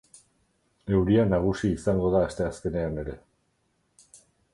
Euria 0.99 1.25
nagusi 1.33 1.69
izango 1.73 2.09
da 2.15 2.21
asteazkenean 2.29 2.97
ere. 3.03 3.15